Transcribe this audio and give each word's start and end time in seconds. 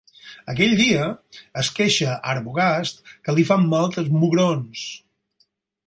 Aquell 0.53 0.71
dia, 0.79 1.09
es 1.63 1.69
queixa 1.81 2.09
a 2.15 2.17
Arbogast 2.33 3.07
que 3.29 3.39
li 3.41 3.47
fan 3.53 3.71
mal 3.77 3.95
els 4.05 4.13
mugrons. 4.19 4.89